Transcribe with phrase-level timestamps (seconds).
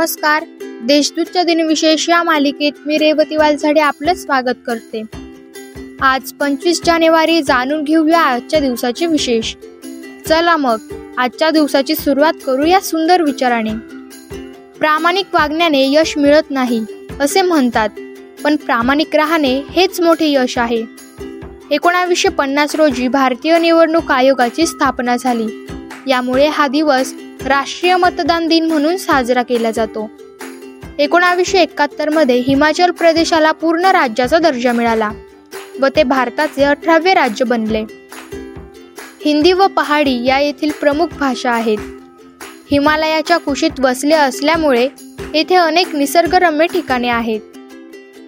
[0.00, 0.44] नमस्कार.
[0.62, 5.02] देशदूतच्या दिनविशेष या मालिकेत मी रेवती वालझाडे आपलं स्वागत करते.
[6.00, 9.54] आज पंचवीस जानेवारी जाणून घेऊया आजच्या दिवसाचे विशेष.
[10.28, 10.76] चला मग
[11.18, 13.74] आजच्या दिवसाची सुरुवात करूया सुंदर विचाराने.
[14.78, 16.84] प्रामाणिक वागण्याने यश मिळत नाही
[17.20, 17.88] असे म्हणतात.
[18.44, 20.84] पण प्रामाणिक राहणे हेच मोठे यश आहे.
[21.70, 25.66] एकोणावीसशे पन्नास रोजी भारतीय निवडणूक आयोगाची स्थापना झाली.
[26.06, 27.14] यामुळे हा दिवस
[27.46, 30.10] राष्ट्रीय मतदान दिन म्हणून साजरा केला जातो.
[30.98, 35.10] एकोणावीसशे एकाहत्तरमध्ये हिमाचल प्रदेशाला पूर्ण राज्याचा दर्जा मिळाला
[35.80, 37.84] व ते भारताचे अठरावे राज्य बनले.
[39.24, 41.78] हिंदी व पहाडी या येथील प्रमुख भाषा आहेत.
[42.70, 44.88] हिमालयाच्या कुशीत वसले असल्यामुळे
[45.34, 47.40] येथे अनेक निसर्गरम्य ठिकाणे आहेत.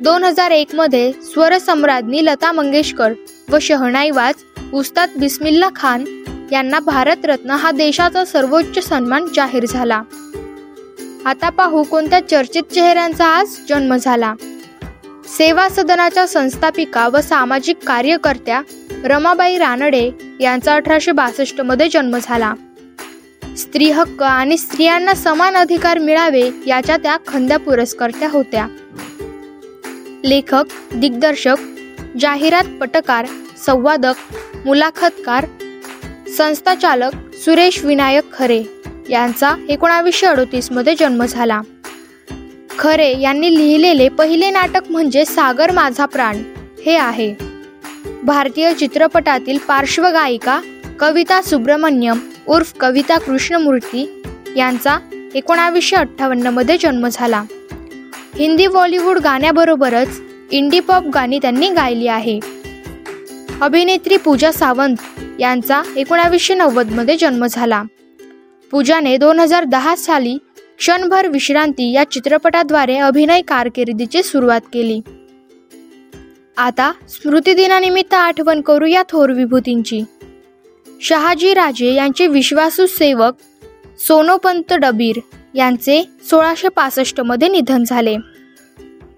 [0.00, 3.12] दोन हजार एकमध्ये स्वरसम्राज्ञी लता मंगेशकर
[3.48, 4.34] व शहनाईवाज
[4.72, 6.04] उस्ताद बिस्मिल्ला खान
[6.52, 10.02] यांना भारतरत्न हा देशाचा सर्वोच्च सन्मान जाहीर झाला.
[11.24, 14.34] आता पाहू कोणत्या चर्चित चेहऱ्यांचा आज जन्म झाला.
[15.38, 18.62] सेवा सदनाच्या संस्थापिका व सामाजिक कार्यकर्त्या
[19.04, 20.10] रमाबाई रानडे
[20.40, 22.54] यांचा अठराशे बासष्टमध्ये जन्म झाला.
[23.58, 28.68] स्त्री हक्क आणि स्त्रियांना समान अधिकार मिळावे याच्या त्या खंद्या पुरस्कर्त्या होत्या.
[30.24, 31.56] लेखक दिग्दर्शक
[32.20, 33.26] जाहिरात पटकार
[33.66, 34.14] संवादक
[34.66, 35.46] मुलाखतकार
[36.36, 38.62] संस्थाचालक सुरेश विनायक खरे
[39.08, 41.60] यांचा एकोणावीसशे अडोतीसमध्ये जन्म झाला.
[42.78, 46.42] खरे यांनी लिहिलेले पहिले नाटक म्हणजे सागर माझा प्राण
[46.86, 47.34] हे आहे.
[48.22, 50.60] भारतीय चित्रपटातील पार्श्वगायिका
[51.00, 54.22] कविता सुब्रमण्यम उर्फ कविता कृष्णमूर्ती
[54.56, 54.98] यांचा
[55.34, 57.44] एकोणावीसशे अठ्ठावन्नमध्ये जन्म झाला.
[58.34, 60.20] हिंदी बॉलिवूड गाण्याबरोबरच
[60.50, 62.40] इंडी पॉप गाणी त्यांनी गायली आहे.
[63.62, 64.96] अभिनेत्री पूजा सावंत
[65.40, 67.82] यांचा एकोणावीसशे नव्वदमध्ये जन्म झाला.
[68.70, 70.38] पूजाने दोन हजार दहा साली
[70.78, 75.00] क्षणभर विश्रांती या चित्रपटाद्वारे अभिनय कारकिर्दीची सुरुवात केली.
[76.56, 80.00] आता स्मृतिदिनानिमित्त आठवण करू या थोर विभूतींची.
[81.00, 83.32] शहाजी राजे यांचे विश्वासू सेवक
[83.98, 85.16] सोनोपंत डबीर
[85.54, 88.16] यांचे सोळाशे पासष्टमध्ये निधन झाले.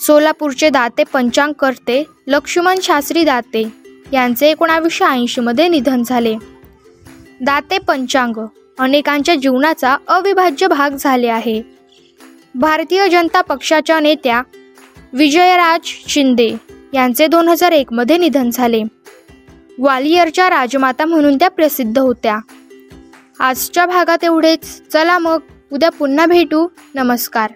[0.00, 6.34] सोलापूरचे दाते पंचांगकर्ते लक्ष्मण शास्त्री दाते यांचे एकोणावीसशे ऐंशीमध्ये निधन झाले.
[7.40, 8.46] दाते पंचांग
[8.78, 11.62] अनेकांच्या जीवनाचा अविभाज्य भाग झाले आहे.
[12.54, 14.42] भारतीय जनता पक्षाच्या नेत्या
[15.12, 16.50] विजयराज शिंदे
[16.94, 18.82] यांचे दोन हजार एकमध्ये निधन झाले.
[19.80, 22.38] ग्वालियरच्या राजमाता म्हणून त्या प्रसिद्ध होत्या.
[23.40, 24.82] आजच्या भागात एवढेच.
[24.92, 25.38] चला मग
[25.72, 26.68] उद्या पुन्हा भेटू.
[26.94, 27.50] नमस्कार.